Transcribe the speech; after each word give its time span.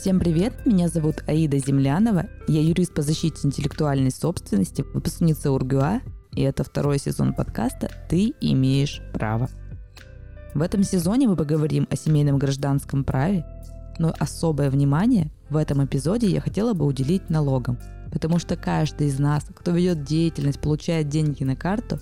Всем 0.00 0.18
привет, 0.18 0.64
меня 0.64 0.88
зовут 0.88 1.16
Аида 1.26 1.58
Землянова, 1.58 2.24
я 2.48 2.62
юрист 2.62 2.94
по 2.94 3.02
защите 3.02 3.46
интеллектуальной 3.46 4.10
собственности, 4.10 4.82
выпускница 4.94 5.52
УрГУА, 5.52 6.00
и 6.32 6.40
это 6.40 6.64
второй 6.64 6.98
сезон 6.98 7.34
подкаста 7.34 7.90
«Ты 8.08 8.32
имеешь 8.40 9.02
право». 9.12 9.50
В 10.54 10.62
этом 10.62 10.84
сезоне 10.84 11.28
мы 11.28 11.36
поговорим 11.36 11.86
о 11.90 11.96
семейном 11.96 12.38
гражданском 12.38 13.04
праве, 13.04 13.44
но 13.98 14.14
особое 14.18 14.70
внимание 14.70 15.30
в 15.50 15.56
этом 15.58 15.84
эпизоде 15.84 16.28
я 16.28 16.40
хотела 16.40 16.72
бы 16.72 16.86
уделить 16.86 17.28
налогам, 17.28 17.78
потому 18.10 18.38
что 18.38 18.56
каждый 18.56 19.08
из 19.08 19.18
нас, 19.18 19.44
кто 19.54 19.70
ведет 19.70 20.02
деятельность, 20.02 20.62
получает 20.62 21.10
деньги 21.10 21.44
на 21.44 21.56
карту, 21.56 21.98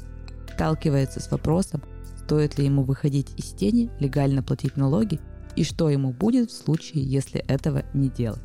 сталкивается 0.55 1.19
с 1.19 1.29
вопросом, 1.33 1.83
стоит 2.25 2.59
ли 2.59 2.67
ему 2.67 2.85
выходить 2.85 3.33
из 3.37 3.47
тени, 3.47 3.91
легально 3.99 4.45
платить 4.45 4.77
налоги 4.77 5.19
и 5.59 5.65
что 5.65 5.91
ему 5.91 6.13
будет 6.13 6.53
в 6.53 6.57
случае, 6.57 7.03
если 7.03 7.41
этого 7.41 7.85
не 7.93 8.09
делать. 8.09 8.41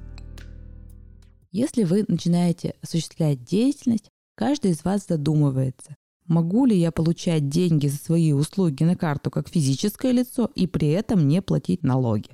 Если 1.52 1.84
вы 1.84 2.05
начинаете 2.08 2.73
осуществлять 2.81 3.44
деятельность, 3.44 4.09
каждый 4.35 4.71
из 4.71 4.84
вас 4.84 5.05
задумывается, 5.08 5.95
могу 6.26 6.66
ли 6.66 6.76
я 6.76 6.91
получать 6.91 7.49
деньги 7.49 7.85
за 7.85 7.98
свои 7.98 8.34
услуги 8.34 8.84
на 8.84 8.95
карту 8.95 9.30
как 9.30 9.48
физическое 9.48 10.12
лицо 10.12 10.49
и 10.55 10.66
при 10.66 10.88
этом 10.88 11.27
не 11.27 11.44
платить 11.44 11.84
налоги. 11.84 12.31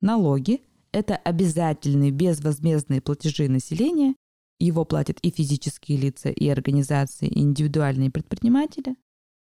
Налоги– 0.00 0.62
это 0.92 1.16
обязательные 1.16 2.12
безвозмездные 2.12 3.02
платежи 3.02 3.46
населения, 3.50 4.14
его 4.58 4.86
платят 4.86 5.20
и 5.20 5.30
физические 5.30 5.98
лица, 5.98 6.30
и 6.30 6.48
организации, 6.48 7.28
и 7.28 7.40
индивидуальные 7.40 8.10
предприниматели. 8.10 8.96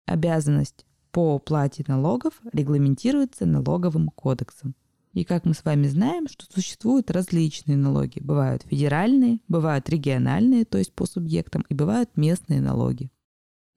Обязанность 0.06 0.86
по 1.12 1.36
уплате 1.36 1.84
налогов 1.88 2.34
регламентируется 2.52 3.46
налоговым 3.46 4.10
кодексом. 4.10 4.76
И 5.14 5.24
как 5.24 5.46
мы 5.46 5.54
с 5.54 5.66
вами 5.66 5.88
знаем, 5.88 6.28
что 6.28 6.46
существуют 6.52 7.10
различные 7.10 7.78
налоги. 7.78 8.20
Бывают 8.20 8.64
федеральные, 8.64 9.40
бывают 9.48 9.90
региональные, 9.90 10.66
то 10.66 10.78
есть 10.78 10.94
по 10.94 11.06
субъектам, 11.06 11.66
и 11.68 11.74
бывают 11.74 12.16
местные 12.16 12.62
налоги. 12.62 13.10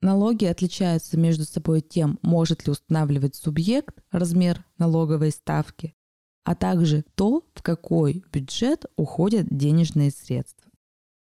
Налоги 0.01 0.45
отличаются 0.45 1.17
между 1.17 1.45
собой 1.45 1.81
тем, 1.81 2.19
может 2.21 2.65
ли 2.65 2.71
устанавливать 2.71 3.35
субъект 3.35 4.03
размер 4.11 4.63
налоговой 4.77 5.31
ставки, 5.31 5.95
а 6.43 6.55
также 6.55 7.03
то, 7.15 7.43
в 7.53 7.63
какой 7.63 8.23
бюджет 8.31 8.85
уходят 8.97 9.47
денежные 9.49 10.11
средства. 10.11 10.62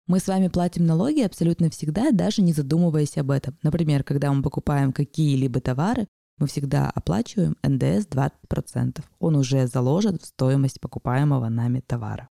Мы 0.06 0.18
с 0.18 0.26
вами 0.26 0.48
платим 0.48 0.84
налоги 0.84 1.20
абсолютно 1.20 1.70
всегда, 1.70 2.10
даже 2.10 2.42
не 2.42 2.52
задумываясь 2.52 3.16
об 3.18 3.30
этом. 3.30 3.56
Например, 3.62 4.02
когда 4.02 4.32
мы 4.32 4.42
покупаем 4.42 4.92
какие-либо 4.92 5.60
товары, 5.60 6.08
мы 6.38 6.48
всегда 6.48 6.90
оплачиваем 6.90 7.56
НДС 7.62 8.08
20%. 8.08 9.00
Он 9.20 9.36
уже 9.36 9.66
заложен 9.68 10.18
в 10.18 10.26
стоимость 10.26 10.80
покупаемого 10.80 11.48
нами 11.48 11.80
товара. 11.86 12.28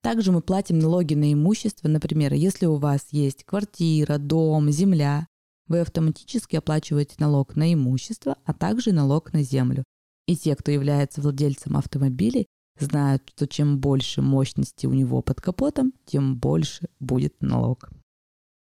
Также 0.00 0.30
мы 0.30 0.42
платим 0.42 0.78
налоги 0.78 1.14
на 1.14 1.32
имущество, 1.32 1.88
например, 1.88 2.32
если 2.34 2.66
у 2.66 2.76
вас 2.76 3.08
есть 3.10 3.44
квартира, 3.44 4.18
дом, 4.18 4.70
земля, 4.70 5.26
вы 5.66 5.80
автоматически 5.80 6.56
оплачиваете 6.56 7.16
налог 7.18 7.56
на 7.56 7.72
имущество, 7.74 8.36
а 8.44 8.54
также 8.54 8.92
налог 8.92 9.32
на 9.32 9.42
землю. 9.42 9.84
И 10.26 10.36
те, 10.36 10.54
кто 10.54 10.70
является 10.70 11.20
владельцем 11.20 11.76
автомобилей, 11.76 12.46
знают, 12.80 13.22
что 13.34 13.46
чем 13.46 13.78
больше 13.78 14.22
мощности 14.22 14.86
у 14.86 14.92
него 14.92 15.22
под 15.22 15.40
капотом, 15.40 15.92
тем 16.04 16.36
больше 16.36 16.88
будет 17.00 17.34
налог. 17.40 17.90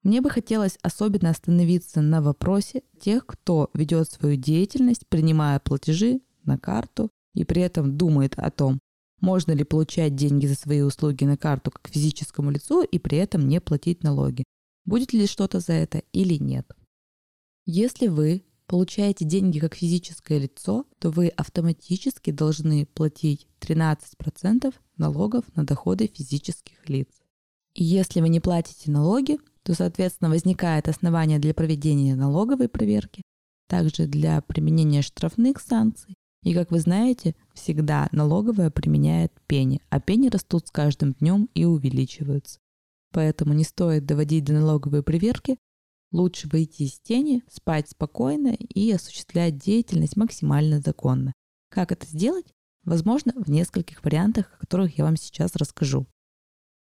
Мне 0.03 0.21
бы 0.21 0.31
хотелось 0.31 0.79
особенно 0.83 1.31
остановиться 1.31 2.01
на 2.01 2.23
вопросе 2.23 2.83
тех, 3.01 3.27
кто 3.27 3.71
ведет 3.75 4.09
свою 4.09 4.37
деятельность, 4.37 5.07
принимая 5.09 5.59
платежи 5.59 6.21
на 6.45 6.59
карту 6.59 7.11
и 7.35 7.45
при 7.45 7.63
этом 7.63 7.97
думает 7.97 8.35
о 8.39 8.51
том, 8.51 8.79
можно 9.21 9.53
ли 9.53 9.65
получать 9.65 10.15
деньги 10.15 10.47
за 10.47 10.55
свои 10.55 10.83
услуги 10.83 11.25
на 11.25 11.37
карту 11.37 11.71
как 11.71 11.89
физическому 11.89 12.51
лицу 12.51 12.83
и 12.83 12.99
при 12.99 13.19
этом 13.19 13.49
не 13.49 13.61
платить 13.61 14.05
налоги. 14.05 14.45
Будет 14.85 15.13
ли 15.13 15.27
что-то 15.27 15.59
за 15.59 15.73
это 15.73 16.03
или 16.13 16.35
нет. 16.35 16.71
Если 17.65 18.07
вы 18.07 18.45
получаете 18.67 19.25
деньги 19.25 19.59
как 19.59 19.75
физическое 19.75 20.39
лицо, 20.39 20.85
то 20.99 21.11
вы 21.11 21.29
автоматически 21.29 22.31
должны 22.31 22.87
платить 22.87 23.47
13% 23.61 24.75
налогов 24.97 25.45
на 25.55 25.65
доходы 25.65 26.11
физических 26.13 26.89
лиц. 26.89 27.09
И 27.75 27.85
если 27.85 28.21
вы 28.21 28.29
не 28.29 28.41
платите 28.41 28.91
налоги, 28.91 29.39
то, 29.63 29.75
соответственно, 29.75 30.31
возникает 30.31 30.89
основание 30.89 31.39
для 31.39 31.55
проведения 31.55 32.15
налоговой 32.15 32.69
проверки, 32.69 33.23
также 33.69 34.07
для 34.07 34.41
применения 34.41 35.03
штрафных 35.03 35.61
санкций. 35.61 36.15
И, 36.43 36.55
как 36.55 36.71
вы 36.71 36.79
знаете, 36.79 37.35
всегда 37.55 38.09
налоговая 38.13 38.71
применяет 38.71 39.33
пени, 39.47 39.81
а 39.91 40.01
пени 40.01 40.29
растут 40.29 40.69
с 40.69 40.71
каждым 40.71 41.13
днем 41.15 41.49
и 41.55 41.65
увеличиваются. 41.65 42.61
Поэтому 43.13 43.53
не 43.53 43.65
стоит 43.65 44.07
доводить 44.07 44.45
до 44.45 44.53
налоговой 44.53 45.03
проверки 45.03 45.59
Лучше 46.13 46.49
выйти 46.49 46.85
из 46.85 46.99
тени, 47.01 47.43
спать 47.51 47.91
спокойно 47.91 48.49
и 48.49 48.91
осуществлять 48.93 49.59
деятельность 49.59 50.17
максимально 50.17 50.81
законно. 50.81 51.33
Как 51.71 51.93
это 51.93 52.07
сделать? 52.07 52.47
Возможно, 52.85 53.33
в 53.35 53.51
нескольких 53.51 54.05
вариантах, 54.05 54.53
о 54.55 54.59
которых 54.59 54.97
я 54.99 55.05
вам 55.05 55.17
сейчас 55.17 55.57
расскажу. 55.57 56.07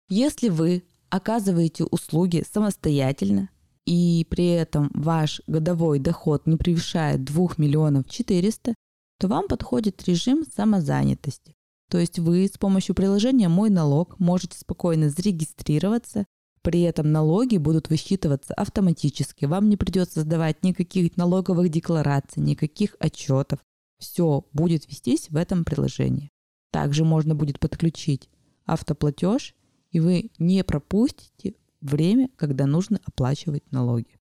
Если 0.09 0.50
вы 0.50 0.84
оказываете 1.09 1.84
услуги 1.84 2.44
самостоятельно, 2.51 3.50
и 3.85 4.25
при 4.29 4.47
этом 4.47 4.90
ваш 4.94 5.41
годовой 5.45 6.00
доход 6.00 6.47
не 6.47 6.57
превышает 6.57 7.24
2 7.24 7.50
миллионов 7.57 8.09
400, 8.09 8.74
то 9.19 9.28
вам 9.28 9.47
подходит 9.47 10.03
режим 10.07 10.45
самозанятости. 10.45 11.53
То 11.90 11.97
есть 12.00 12.18
вы 12.18 12.47
с 12.47 12.57
помощью 12.57 12.95
приложения 12.95 13.50
«Мой 13.50 13.69
налог» 13.69 14.19
можете 14.19 14.57
спокойно 14.57 15.09
зарегистрироваться 15.09 16.25
при 16.63 16.81
этом 16.81 17.12
налоги 17.12 17.57
будут 17.57 17.90
высчитываться 17.90 18.53
автоматически. 18.53 19.46
Вам 19.46 19.69
не 19.69 19.78
придется 19.78 20.22
сдавать 20.22 20.63
никаких 20.63 21.18
налоговых 21.18 21.69
деклараций, 21.69 22.41
никаких 22.41 22.96
отчетов. 23.00 23.59
Все 24.00 24.46
будет 24.53 24.90
вестись 24.90 25.29
в 25.29 25.35
этом 25.35 25.66
приложении. 25.66 26.31
Также 26.72 27.03
можно 27.03 27.35
будет 27.35 27.59
подключить 27.59 28.29
автоплатеж, 28.66 29.53
и 29.91 30.00
вы 30.00 30.31
не 30.40 30.63
пропустите 30.63 31.56
время, 31.81 32.29
когда 32.38 32.66
нужно 32.66 33.00
оплачивать 33.06 33.69
налоги. 33.72 34.18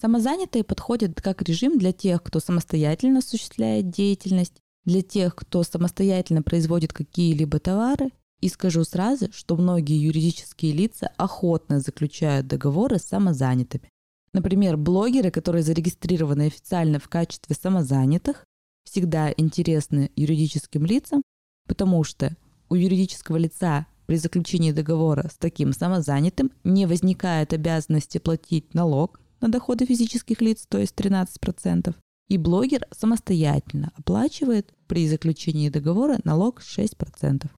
Самозанятые 0.00 0.64
подходят 0.64 1.20
как 1.20 1.42
режим 1.42 1.78
для 1.78 1.92
тех, 1.92 2.22
кто 2.22 2.40
самостоятельно 2.40 3.20
осуществляет 3.20 3.88
деятельность, 3.90 4.60
для 4.84 5.00
тех, 5.00 5.34
кто 5.34 5.62
самостоятельно 5.62 6.42
производит 6.42 6.92
какие-либо 6.92 7.58
товары 7.60 8.10
и 8.44 8.48
скажу 8.50 8.84
сразу, 8.84 9.32
что 9.32 9.56
многие 9.56 9.98
юридические 9.98 10.72
лица 10.72 11.10
охотно 11.16 11.80
заключают 11.80 12.46
договоры 12.46 12.98
с 12.98 13.04
самозанятыми. 13.04 13.88
Например, 14.34 14.76
блогеры, 14.76 15.30
которые 15.30 15.62
зарегистрированы 15.62 16.48
официально 16.48 16.98
в 16.98 17.08
качестве 17.08 17.56
самозанятых, 17.58 18.44
всегда 18.84 19.32
интересны 19.34 20.10
юридическим 20.14 20.84
лицам, 20.84 21.22
потому 21.66 22.04
что 22.04 22.36
у 22.68 22.74
юридического 22.74 23.38
лица 23.38 23.86
при 24.04 24.16
заключении 24.16 24.72
договора 24.72 25.30
с 25.32 25.38
таким 25.38 25.72
самозанятым 25.72 26.50
не 26.64 26.84
возникает 26.84 27.54
обязанности 27.54 28.18
платить 28.18 28.74
налог 28.74 29.20
на 29.40 29.48
доходы 29.48 29.86
физических 29.86 30.42
лиц, 30.42 30.66
то 30.68 30.76
есть 30.76 30.94
13%, 30.96 31.94
и 32.28 32.36
блогер 32.36 32.86
самостоятельно 32.90 33.90
оплачивает 33.96 34.74
при 34.86 35.08
заключении 35.08 35.70
договора 35.70 36.18
налог 36.24 36.60
6%. 36.60 37.48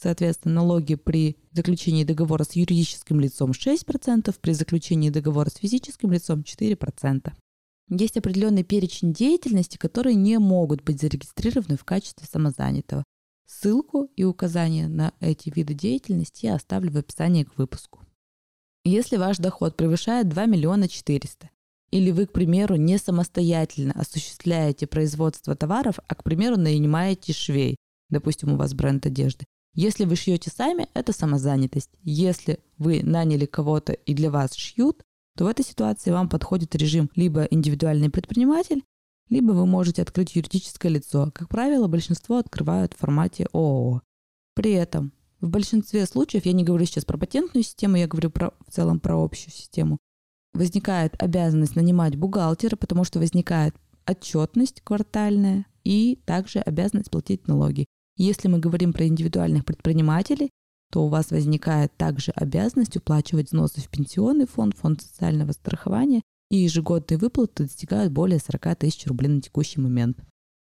Соответственно, 0.00 0.54
налоги 0.56 0.94
при 0.94 1.36
заключении 1.52 2.04
договора 2.04 2.44
с 2.44 2.52
юридическим 2.52 3.18
лицом 3.18 3.50
6%, 3.50 4.34
при 4.40 4.52
заключении 4.52 5.10
договора 5.10 5.50
с 5.50 5.56
физическим 5.56 6.12
лицом 6.12 6.40
4%. 6.40 7.32
Есть 7.90 8.16
определенный 8.16 8.62
перечень 8.62 9.12
деятельности, 9.12 9.76
которые 9.76 10.14
не 10.14 10.38
могут 10.38 10.82
быть 10.82 11.00
зарегистрированы 11.00 11.76
в 11.76 11.84
качестве 11.84 12.28
самозанятого. 12.30 13.02
Ссылку 13.46 14.10
и 14.14 14.24
указание 14.24 14.88
на 14.88 15.14
эти 15.20 15.50
виды 15.50 15.74
деятельности 15.74 16.46
я 16.46 16.54
оставлю 16.54 16.92
в 16.92 16.98
описании 16.98 17.44
к 17.44 17.56
выпуску. 17.56 18.04
Если 18.84 19.16
ваш 19.16 19.38
доход 19.38 19.76
превышает 19.76 20.28
2 20.28 20.46
миллиона 20.46 20.86
400, 20.86 21.50
или 21.90 22.10
вы, 22.10 22.26
к 22.26 22.32
примеру, 22.32 22.76
не 22.76 22.98
самостоятельно 22.98 23.92
осуществляете 23.94 24.86
производство 24.86 25.56
товаров, 25.56 25.98
а, 26.06 26.14
к 26.14 26.22
примеру, 26.22 26.56
нанимаете 26.56 27.32
швей, 27.32 27.76
допустим, 28.10 28.52
у 28.52 28.56
вас 28.56 28.74
бренд 28.74 29.06
одежды, 29.06 29.46
если 29.80 30.06
вы 30.06 30.16
шьете 30.16 30.50
сами, 30.50 30.88
это 30.92 31.12
самозанятость. 31.12 31.90
Если 32.02 32.58
вы 32.78 33.00
наняли 33.04 33.46
кого-то 33.46 33.92
и 33.92 34.12
для 34.12 34.28
вас 34.28 34.54
шьют, 34.54 35.04
то 35.36 35.44
в 35.44 35.46
этой 35.46 35.64
ситуации 35.64 36.10
вам 36.10 36.28
подходит 36.28 36.74
режим 36.74 37.12
либо 37.14 37.44
индивидуальный 37.44 38.10
предприниматель, 38.10 38.82
либо 39.28 39.52
вы 39.52 39.66
можете 39.66 40.02
открыть 40.02 40.34
юридическое 40.34 40.90
лицо. 40.90 41.30
Как 41.32 41.48
правило, 41.48 41.86
большинство 41.86 42.38
открывают 42.38 42.92
в 42.92 42.96
формате 42.96 43.46
ООО. 43.52 44.02
При 44.56 44.72
этом 44.72 45.12
в 45.40 45.48
большинстве 45.48 46.06
случаев, 46.06 46.44
я 46.44 46.54
не 46.54 46.64
говорю 46.64 46.84
сейчас 46.84 47.04
про 47.04 47.16
патентную 47.16 47.62
систему, 47.62 47.98
я 47.98 48.08
говорю 48.08 48.30
про, 48.30 48.52
в 48.66 48.72
целом 48.72 48.98
про 48.98 49.22
общую 49.22 49.52
систему, 49.52 49.98
возникает 50.54 51.14
обязанность 51.22 51.76
нанимать 51.76 52.16
бухгалтера, 52.16 52.74
потому 52.74 53.04
что 53.04 53.20
возникает 53.20 53.76
отчетность 54.08 54.80
квартальная 54.80 55.66
и 55.84 56.18
также 56.26 56.58
обязанность 56.58 57.12
платить 57.12 57.46
налоги. 57.46 57.86
Если 58.18 58.48
мы 58.48 58.58
говорим 58.58 58.92
про 58.92 59.06
индивидуальных 59.06 59.64
предпринимателей, 59.64 60.50
то 60.90 61.04
у 61.04 61.08
вас 61.08 61.30
возникает 61.30 61.96
также 61.96 62.32
обязанность 62.32 62.96
уплачивать 62.96 63.46
взносы 63.46 63.80
в 63.80 63.88
пенсионный 63.88 64.46
фонд, 64.46 64.76
фонд 64.76 65.02
социального 65.02 65.52
страхования, 65.52 66.22
и 66.50 66.56
ежегодные 66.56 67.16
выплаты 67.16 67.64
достигают 67.64 68.12
более 68.12 68.40
40 68.40 68.76
тысяч 68.76 69.06
рублей 69.06 69.28
на 69.28 69.40
текущий 69.40 69.80
момент. 69.80 70.18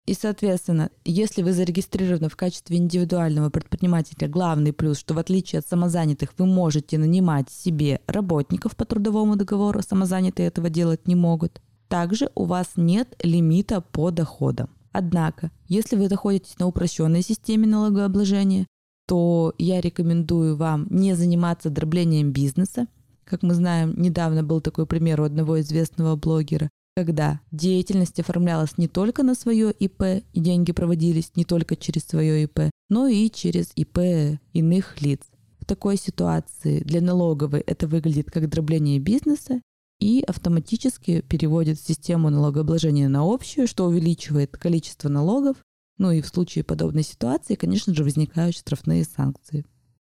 И, 0.06 0.14
соответственно, 0.14 0.92
если 1.04 1.42
вы 1.42 1.54
зарегистрированы 1.54 2.30
в 2.30 2.36
качестве 2.36 2.78
индивидуального 2.78 3.50
предпринимателя, 3.50 4.28
главный 4.28 4.74
плюс, 4.74 5.00
что 5.00 5.16
в 5.16 5.18
отличие 5.18 5.60
от 5.60 5.68
самозанятых 5.68 6.34
вы 6.38 6.46
можете 6.46 7.00
нанимать 7.00 7.50
себе 7.50 8.02
работников 8.06 8.76
по 8.76 8.86
трудовому 8.86 9.36
договору, 9.36 9.82
самозанятые 9.82 10.48
этого 10.48 10.70
делать 10.70 11.08
не 11.08 11.16
могут. 11.16 11.62
Также 11.88 12.30
у 12.36 12.46
вас 12.46 12.72
нет 12.76 13.16
лимита 13.24 13.82
по 13.82 14.12
доходам. 14.12 14.70
Однако, 14.92 15.52
если 15.68 15.96
вы 15.96 16.10
находитесь 16.10 16.60
на 16.60 16.68
упрощенной 16.68 17.22
системе 17.22 17.68
налогообложения, 17.68 18.68
то 19.08 19.54
я 19.58 19.82
рекомендую 19.82 20.56
вам 20.56 20.88
не 20.90 21.16
заниматься 21.16 21.70
дроблением 21.70 22.32
бизнеса. 22.32 22.88
Как 23.24 23.44
мы 23.44 23.54
знаем, 23.54 23.94
недавно 23.98 24.44
был 24.44 24.62
такой 24.62 24.86
пример 24.86 25.22
у 25.22 25.26
одного 25.26 25.60
известного 25.62 26.16
блогера, 26.16 26.70
когда 26.96 27.40
деятельность 27.52 28.20
оформлялась 28.20 28.78
не 28.78 28.88
только 28.88 29.24
на 29.24 29.36
свое 29.36 29.72
ИП, 29.72 30.24
и 30.34 30.40
деньги 30.40 30.72
проводились 30.74 31.32
не 31.36 31.46
только 31.46 31.76
через 31.76 32.04
свое 32.04 32.44
ИП, 32.44 32.70
но 32.90 33.08
и 33.08 33.30
через 33.30 33.72
ИП 33.76 34.40
иных 34.54 35.02
лиц. 35.02 35.22
В 35.60 35.66
такой 35.66 35.96
ситуации 35.96 36.80
для 36.80 37.02
налоговой 37.02 37.62
это 37.62 37.88
выглядит 37.88 38.30
как 38.30 38.50
дробление 38.50 39.00
бизнеса 39.00 39.62
и 40.02 40.22
автоматически 40.28 41.22
переводит 41.22 41.80
систему 41.80 42.30
налогообложения 42.30 43.08
на 43.08 43.22
общую, 43.22 43.68
что 43.68 43.86
увеличивает 43.86 44.58
количество 44.58 45.08
налогов 45.08 45.56
ну 46.02 46.10
и 46.10 46.22
в 46.22 46.28
случае 46.28 46.64
подобной 46.64 47.04
ситуации, 47.04 47.54
конечно 47.54 47.94
же, 47.94 48.04
возникают 48.04 48.56
штрафные 48.56 49.04
санкции. 49.04 49.68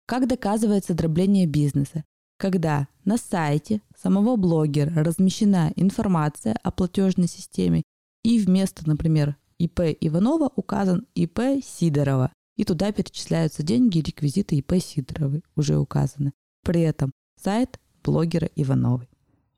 Как 0.07 0.29
доказывается 0.29 0.95
дробление 0.95 1.45
бизнеса? 1.47 2.05
Когда 2.39 2.87
на 3.05 3.17
сайте 3.17 3.83
самого 4.01 4.37
блогера 4.37 5.03
размещена 5.03 5.73
информация 5.75 6.57
о 6.63 6.71
платежной 6.71 7.27
системе 7.27 7.83
и 8.23 8.39
вместо, 8.39 8.89
например, 8.89 9.37
ИП 9.59 9.81
Иванова 10.01 10.53
указан 10.55 11.05
ИП 11.17 11.41
Сидорова, 11.65 12.33
и 12.57 12.65
туда 12.65 12.93
перечисляются 12.93 13.65
деньги 13.65 13.99
и 13.99 14.03
реквизиты 14.03 14.55
ИП 14.55 14.75
Сидоровой 14.81 15.43
уже 15.57 15.79
указаны. 15.79 16.33
При 16.65 16.83
этом 16.83 17.11
сайт 17.43 17.81
блогера 18.05 18.49
Ивановой. 18.55 19.09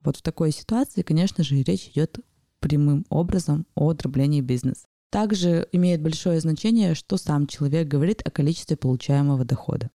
Вот 0.05 0.19
в 0.19 0.23
такой 0.23 0.53
ситуации, 0.53 1.03
конечно 1.03 1.43
же, 1.43 1.63
речь 1.63 1.89
идет 1.89 2.21
прямым 2.61 3.07
образом 3.09 3.67
о 3.75 3.93
дроблении 3.95 4.43
бизнеса. 4.43 4.87
Также 5.11 5.69
имеет 5.73 6.03
большое 6.03 6.41
значение, 6.41 6.95
что 6.95 7.17
сам 7.17 7.47
человек 7.47 7.89
говорит 7.89 8.21
о 8.27 8.31
количестве 8.31 8.77
получаемого 8.77 9.45
дохода. 9.45 9.91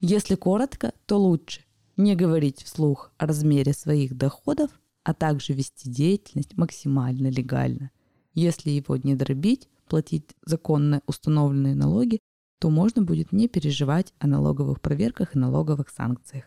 Если 0.00 0.34
коротко, 0.34 0.92
то 1.06 1.18
лучше 1.18 1.62
не 1.96 2.14
говорить 2.14 2.62
вслух 2.62 3.12
о 3.18 3.26
размере 3.26 3.72
своих 3.72 4.16
доходов, 4.16 4.70
а 5.02 5.14
также 5.14 5.52
вести 5.52 5.90
деятельность 5.90 6.56
максимально 6.56 7.28
легально. 7.28 7.90
Если 8.34 8.70
его 8.70 8.96
не 8.96 9.14
дробить, 9.14 9.68
платить 9.88 10.30
законно 10.46 11.02
установленные 11.06 11.74
налоги, 11.74 12.20
то 12.60 12.70
можно 12.70 13.02
будет 13.02 13.32
не 13.32 13.48
переживать 13.48 14.12
о 14.18 14.26
налоговых 14.26 14.80
проверках 14.80 15.34
и 15.34 15.38
налоговых 15.38 15.88
санкциях. 15.88 16.44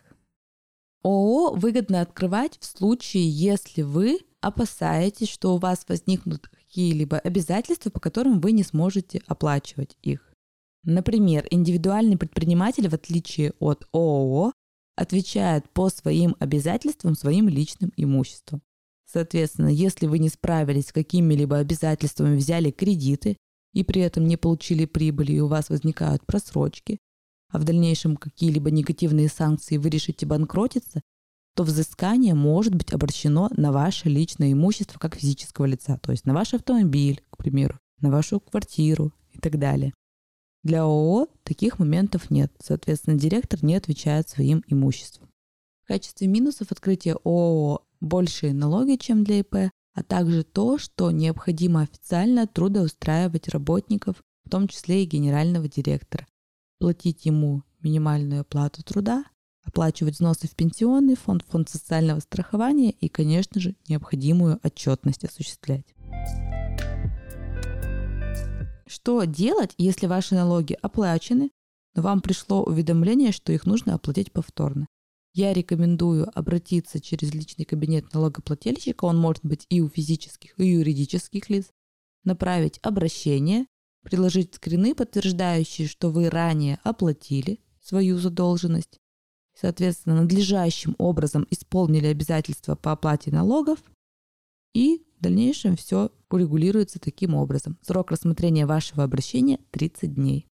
ООО 1.04 1.54
выгодно 1.54 2.00
открывать 2.00 2.58
в 2.58 2.64
случае, 2.64 3.28
если 3.28 3.82
вы 3.82 4.20
опасаетесь, 4.40 5.28
что 5.28 5.54
у 5.54 5.58
вас 5.58 5.84
возникнут 5.88 6.48
какие-либо 6.48 7.18
обязательства, 7.18 7.90
по 7.90 8.00
которым 8.00 8.40
вы 8.40 8.52
не 8.52 8.62
сможете 8.62 9.22
оплачивать 9.26 9.96
их. 10.02 10.34
Например, 10.82 11.46
индивидуальный 11.50 12.16
предприниматель, 12.16 12.88
в 12.88 12.94
отличие 12.94 13.52
от 13.58 13.86
ООО, 13.92 14.52
отвечает 14.96 15.68
по 15.70 15.88
своим 15.88 16.36
обязательствам 16.38 17.14
своим 17.14 17.48
личным 17.48 17.92
имуществом. 17.96 18.62
Соответственно, 19.10 19.68
если 19.68 20.06
вы 20.06 20.18
не 20.18 20.28
справились 20.28 20.88
с 20.88 20.92
какими-либо 20.92 21.58
обязательствами, 21.58 22.36
взяли 22.36 22.70
кредиты 22.70 23.36
и 23.72 23.82
при 23.84 24.02
этом 24.02 24.26
не 24.26 24.36
получили 24.36 24.86
прибыли, 24.86 25.32
и 25.32 25.40
у 25.40 25.48
вас 25.48 25.68
возникают 25.68 26.24
просрочки, 26.26 26.98
а 27.54 27.58
в 27.60 27.62
дальнейшем 27.62 28.16
какие-либо 28.16 28.72
негативные 28.72 29.28
санкции 29.28 29.76
вы 29.76 29.88
решите 29.88 30.26
банкротиться, 30.26 31.02
то 31.54 31.62
взыскание 31.62 32.34
может 32.34 32.74
быть 32.74 32.92
обращено 32.92 33.48
на 33.56 33.70
ваше 33.70 34.08
личное 34.08 34.52
имущество 34.52 34.98
как 34.98 35.14
физического 35.14 35.66
лица, 35.66 35.96
то 35.98 36.10
есть 36.10 36.26
на 36.26 36.34
ваш 36.34 36.52
автомобиль, 36.52 37.22
к 37.30 37.36
примеру, 37.36 37.78
на 38.00 38.10
вашу 38.10 38.40
квартиру 38.40 39.12
и 39.30 39.38
так 39.38 39.60
далее. 39.60 39.94
Для 40.64 40.82
ООО 40.82 41.28
таких 41.44 41.78
моментов 41.78 42.28
нет, 42.28 42.52
соответственно, 42.60 43.16
директор 43.16 43.64
не 43.64 43.76
отвечает 43.76 44.28
своим 44.28 44.64
имуществом. 44.66 45.28
В 45.84 45.86
качестве 45.86 46.26
минусов 46.26 46.72
открытия 46.72 47.14
ООО 47.22 47.84
большие 48.00 48.52
налоги, 48.52 48.96
чем 48.96 49.22
для 49.22 49.38
ИП, 49.38 49.70
а 49.94 50.02
также 50.02 50.42
то, 50.42 50.76
что 50.76 51.12
необходимо 51.12 51.82
официально 51.82 52.48
трудоустраивать 52.48 53.48
работников, 53.48 54.16
в 54.44 54.50
том 54.50 54.66
числе 54.66 55.04
и 55.04 55.06
генерального 55.06 55.68
директора, 55.68 56.26
платить 56.78 57.26
ему 57.26 57.62
минимальную 57.82 58.42
оплату 58.42 58.82
труда, 58.82 59.24
оплачивать 59.62 60.14
взносы 60.14 60.46
в 60.46 60.54
пенсионный 60.54 61.16
фонд, 61.16 61.44
фонд 61.48 61.68
социального 61.68 62.20
страхования 62.20 62.90
и, 62.90 63.08
конечно 63.08 63.60
же, 63.60 63.76
необходимую 63.88 64.60
отчетность 64.62 65.24
осуществлять. 65.24 65.86
Что 68.86 69.24
делать, 69.24 69.74
если 69.78 70.06
ваши 70.06 70.34
налоги 70.34 70.76
оплачены, 70.80 71.50
но 71.94 72.02
вам 72.02 72.20
пришло 72.20 72.62
уведомление, 72.62 73.32
что 73.32 73.52
их 73.52 73.66
нужно 73.66 73.94
оплатить 73.94 74.32
повторно? 74.32 74.86
Я 75.32 75.52
рекомендую 75.52 76.30
обратиться 76.38 77.00
через 77.00 77.34
личный 77.34 77.64
кабинет 77.64 78.12
налогоплательщика, 78.12 79.04
он 79.04 79.18
может 79.18 79.44
быть 79.44 79.66
и 79.68 79.80
у 79.80 79.88
физических, 79.88 80.58
и 80.58 80.66
юридических 80.66 81.48
лиц, 81.50 81.66
направить 82.22 82.78
обращение, 82.82 83.66
приложить 84.04 84.54
скрины, 84.54 84.94
подтверждающие, 84.94 85.88
что 85.88 86.10
вы 86.10 86.30
ранее 86.30 86.78
оплатили 86.84 87.60
свою 87.82 88.18
задолженность, 88.18 89.00
соответственно, 89.54 90.22
надлежащим 90.22 90.94
образом 90.98 91.46
исполнили 91.50 92.06
обязательства 92.06 92.76
по 92.76 92.92
оплате 92.92 93.30
налогов, 93.30 93.78
и 94.74 95.04
в 95.18 95.22
дальнейшем 95.22 95.76
все 95.76 96.10
урегулируется 96.30 96.98
таким 96.98 97.34
образом. 97.34 97.78
Срок 97.82 98.10
рассмотрения 98.10 98.66
вашего 98.66 99.04
обращения 99.04 99.58
30 99.70 100.14
дней. 100.14 100.46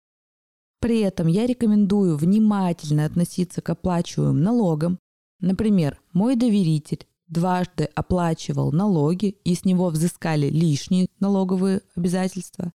При 0.81 1.01
этом 1.01 1.27
я 1.27 1.47
рекомендую 1.47 2.17
внимательно 2.17 3.05
относиться 3.05 3.61
к 3.61 3.69
оплачиваемым 3.71 4.43
налогам. 4.43 4.99
Например, 5.41 6.01
мой 6.13 6.37
доверитель 6.37 7.07
дважды 7.29 7.85
оплачивал 7.95 8.73
налоги 8.73 9.37
и 9.45 9.55
с 9.55 9.65
него 9.65 9.89
взыскали 9.89 10.49
лишние 10.49 11.09
налоговые 11.21 11.83
обязательства. 11.95 12.73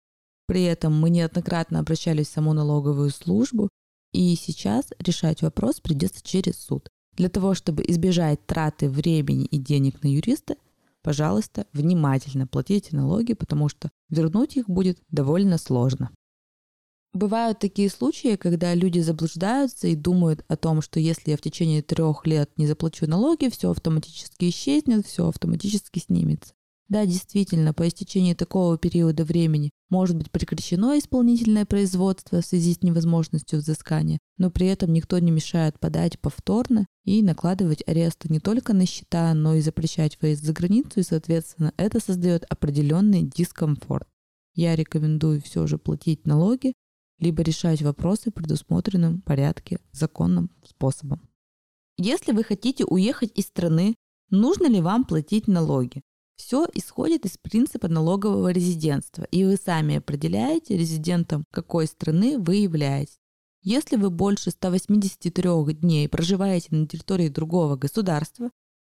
При 0.48 0.64
этом 0.64 1.00
мы 1.00 1.10
неоднократно 1.10 1.80
обращались 1.80 2.28
в 2.28 2.32
саму 2.32 2.54
налоговую 2.54 3.10
службу 3.12 3.70
и 4.12 4.36
сейчас 4.36 4.86
решать 5.00 5.42
вопрос 5.42 5.80
придется 5.80 6.22
через 6.24 6.58
суд. 6.58 6.90
Для 7.16 7.30
того, 7.30 7.54
чтобы 7.54 7.84
избежать 7.88 8.46
траты 8.46 8.90
времени 8.90 9.46
и 9.46 9.58
денег 9.58 10.04
на 10.04 10.08
юриста, 10.08 10.56
пожалуйста, 11.02 11.68
внимательно 11.74 12.48
платите 12.48 12.96
налоги, 12.96 13.34
потому 13.34 13.70
что 13.70 13.90
вернуть 14.10 14.58
их 14.58 14.68
будет 14.68 15.00
довольно 15.10 15.58
сложно. 15.58 16.12
Бывают 17.14 17.60
такие 17.60 17.90
случаи, 17.90 18.36
когда 18.38 18.74
люди 18.74 19.00
заблуждаются 19.00 19.88
и 19.88 19.96
думают 19.96 20.44
о 20.48 20.58
том, 20.58 20.82
что 20.82 21.00
если 21.00 21.30
я 21.30 21.38
в 21.38 21.42
течение 21.42 21.84
трех 21.84 22.26
лет 22.26 22.50
не 22.58 22.66
заплачу 22.66 23.06
налоги, 23.08 23.50
все 23.50 23.70
автоматически 23.70 24.50
исчезнет, 24.50 25.06
все 25.06 25.28
автоматически 25.28 26.00
снимется. 26.00 26.56
Да, 26.90 27.06
действительно, 27.06 27.74
по 27.74 27.88
истечении 27.88 28.34
такого 28.34 28.78
периода 28.78 29.24
времени 29.24 29.72
может 29.90 30.18
быть 30.18 30.32
прекращено 30.32 30.98
исполнительное 31.00 31.66
производство 31.66 32.42
в 32.42 32.46
связи 32.46 32.74
с 32.74 32.84
невозможностью 32.84 33.60
взыскания, 33.60 34.20
но 34.38 34.52
при 34.52 34.68
этом 34.68 34.92
никто 34.92 35.18
не 35.20 35.32
мешает 35.32 35.80
подать 35.80 36.20
повторно 36.20 36.86
и 37.06 37.24
накладывать 37.24 37.84
аресты 37.88 38.28
не 38.30 38.40
только 38.40 38.74
на 38.74 38.86
счета, 38.86 39.34
но 39.34 39.56
и 39.56 39.62
запрещать 39.62 40.22
выезд 40.22 40.44
за 40.44 40.52
границу, 40.54 41.00
и, 41.00 41.04
соответственно, 41.04 41.74
это 41.78 42.00
создает 42.00 42.44
определенный 42.50 43.24
дискомфорт. 43.24 44.08
Я 44.56 44.76
рекомендую 44.76 45.42
все 45.42 45.66
же 45.68 45.78
платить 45.78 46.28
налоги, 46.28 46.74
либо 47.20 47.42
решать 47.42 47.82
вопросы 47.82 48.30
в 48.30 48.34
предусмотренном 48.34 49.22
порядке 49.22 49.80
законным 49.92 50.52
способом. 50.64 51.28
Если 51.98 52.34
вы 52.34 52.44
хотите 52.44 52.86
уехать 52.86 53.32
из 53.36 53.46
страны, 53.46 53.96
нужно 54.30 54.68
ли 54.68 54.82
вам 54.82 55.06
платить 55.06 55.48
налоги? 55.48 56.02
Все 56.36 56.68
исходит 56.74 57.26
из 57.26 57.38
принципа 57.38 57.88
налогового 57.88 58.52
резидентства, 58.52 59.24
и 59.32 59.46
вы 59.46 59.56
сами 59.56 59.98
определяете 59.98 60.78
резидентом 60.78 61.46
какой 61.52 61.88
страны 61.88 62.38
вы 62.40 62.56
являетесь. 62.58 63.20
Если 63.62 63.96
вы 63.96 64.10
больше 64.10 64.52
183 64.52 65.74
дней 65.74 66.10
проживаете 66.10 66.76
на 66.76 66.88
территории 66.88 67.30
другого 67.30 67.78
государства, 67.78 68.52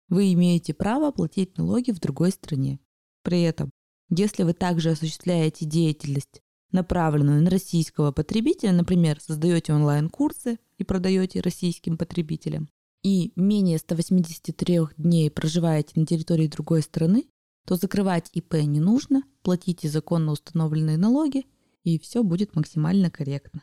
вы 0.09 0.33
имеете 0.33 0.75
право 0.75 1.11
платить 1.11 1.57
налоги 1.57 1.91
в 1.91 1.99
другой 1.99 2.31
стране. 2.31 2.79
При 3.23 3.43
этом, 3.43 3.71
если 4.11 4.43
вы 4.43 4.53
также 4.53 4.91
осуществляете 4.91 5.65
деятельность 5.65 6.43
направленную 6.73 7.43
на 7.43 7.51
российского 7.51 8.13
потребителя, 8.13 8.73
например, 8.73 9.21
создаете 9.21 9.73
онлайн-курсы 9.73 10.59
и 10.79 10.85
продаете 10.85 11.41
российским 11.41 11.97
потребителям, 11.97 12.69
и 13.03 13.33
менее 13.37 13.79
183 13.79 14.81
дней 14.97 15.31
проживаете 15.31 15.93
на 15.97 16.07
территории 16.07 16.49
другой 16.49 16.83
страны, 16.83 17.27
то 17.67 17.77
закрывать 17.77 18.31
ИП 18.33 18.55
не 18.55 18.81
нужно, 18.81 19.23
платите 19.43 19.89
законно 19.89 20.33
установленные 20.33 20.99
налоги, 20.99 21.47
и 21.85 21.99
все 21.99 22.23
будет 22.23 22.55
максимально 22.55 23.11
корректно. 23.11 23.63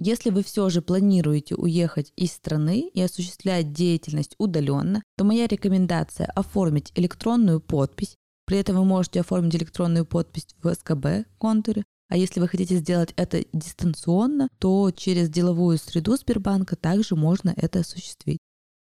Если 0.00 0.30
вы 0.30 0.44
все 0.44 0.68
же 0.68 0.80
планируете 0.80 1.56
уехать 1.56 2.12
из 2.14 2.32
страны 2.32 2.88
и 2.94 3.00
осуществлять 3.00 3.72
деятельность 3.72 4.36
удаленно, 4.38 5.02
то 5.16 5.24
моя 5.24 5.48
рекомендация 5.48 6.26
оформить 6.26 6.92
электронную 6.94 7.60
подпись. 7.60 8.14
При 8.46 8.58
этом 8.58 8.76
вы 8.76 8.84
можете 8.84 9.20
оформить 9.20 9.56
электронную 9.56 10.06
подпись 10.06 10.46
в 10.62 10.72
СКБ 10.72 11.28
контуре, 11.38 11.84
а 12.08 12.16
если 12.16 12.40
вы 12.40 12.48
хотите 12.48 12.76
сделать 12.76 13.12
это 13.16 13.44
дистанционно, 13.52 14.48
то 14.58 14.90
через 14.92 15.28
деловую 15.28 15.78
среду 15.78 16.16
Сбербанка 16.16 16.76
также 16.76 17.16
можно 17.16 17.52
это 17.56 17.80
осуществить. 17.80 18.38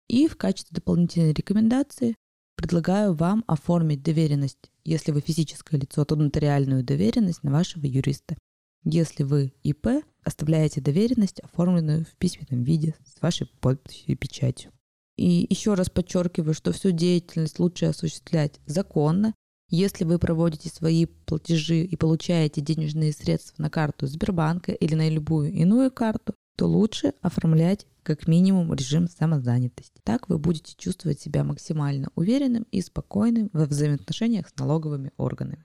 И 0.08 0.28
в 0.28 0.36
качестве 0.36 0.74
дополнительной 0.74 1.32
рекомендации 1.32 2.14
предлагаю 2.56 3.14
вам 3.14 3.44
оформить 3.46 4.02
доверенность, 4.02 4.70
если 4.84 5.12
вы 5.12 5.20
физическое 5.20 5.78
лицо, 5.78 6.04
то 6.04 6.16
нотариальную 6.16 6.84
доверенность 6.84 7.42
на 7.42 7.50
вашего 7.50 7.86
юриста. 7.86 8.36
Если 8.84 9.24
вы 9.24 9.52
ИП, 9.64 10.04
оставляете 10.22 10.80
доверенность, 10.80 11.40
оформленную 11.40 12.04
в 12.04 12.16
письменном 12.16 12.62
виде 12.62 12.94
с 13.04 13.20
вашей 13.20 13.48
подписью 13.60 14.12
и 14.12 14.14
печатью. 14.14 14.70
И 15.16 15.46
еще 15.50 15.74
раз 15.74 15.90
подчеркиваю, 15.90 16.54
что 16.54 16.72
всю 16.72 16.92
деятельность 16.92 17.58
лучше 17.58 17.86
осуществлять 17.86 18.60
законно. 18.66 19.34
Если 19.68 20.04
вы 20.04 20.18
проводите 20.20 20.68
свои 20.68 21.06
платежи 21.06 21.82
и 21.82 21.96
получаете 21.96 22.60
денежные 22.60 23.12
средства 23.12 23.60
на 23.60 23.70
карту 23.70 24.06
Сбербанка 24.06 24.72
или 24.72 24.94
на 24.94 25.08
любую 25.08 25.52
иную 25.52 25.90
карту, 25.90 26.34
то 26.56 26.66
лучше 26.66 27.12
оформлять 27.20 27.86
как 28.02 28.26
минимум 28.26 28.72
режим 28.72 29.08
самозанятости. 29.08 30.00
Так 30.04 30.28
вы 30.28 30.38
будете 30.38 30.74
чувствовать 30.76 31.20
себя 31.20 31.44
максимально 31.44 32.08
уверенным 32.14 32.66
и 32.70 32.80
спокойным 32.80 33.50
во 33.52 33.66
взаимоотношениях 33.66 34.48
с 34.48 34.56
налоговыми 34.58 35.12
органами. 35.16 35.64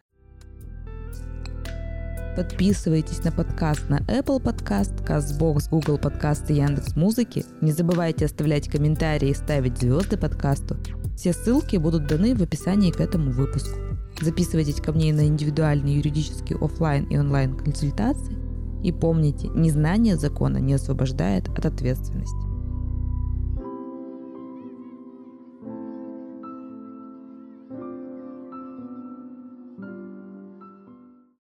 Подписывайтесь 2.36 3.24
на 3.25 3.31
подкаст 3.31 3.89
на 3.89 4.00
Apple 4.00 4.41
Podcast, 4.41 5.05
CastBox, 5.05 5.69
Google 5.69 5.98
Podcast 5.98 6.45
и 6.50 6.55
Яндекс 6.55 6.95
Музыки. 6.95 7.45
Не 7.60 7.74
забывайте 7.74 8.25
оставлять 8.25 8.69
комментарии 8.69 9.29
и 9.29 9.36
ставить 9.36 9.77
звезды 9.77 10.17
подкасту. 10.17 10.77
Все 11.17 11.33
ссылки 11.33 11.75
будут 11.75 12.07
даны 12.07 12.33
в 12.33 12.41
описании 12.41 12.91
к 12.91 13.01
этому 13.01 13.31
выпуску. 13.31 13.77
Записывайтесь 14.21 14.81
ко 14.81 14.93
мне 14.93 15.13
на 15.13 15.27
индивидуальные 15.27 15.98
юридические 15.98 16.57
офлайн 16.57 17.03
и 17.05 17.17
онлайн 17.17 17.55
консультации. 17.55 18.40
И 18.83 18.91
помните, 18.91 19.47
незнание 19.50 20.17
закона 20.17 20.57
не 20.57 20.73
освобождает 20.73 21.50
от 21.50 21.65
ответственности. 21.65 22.50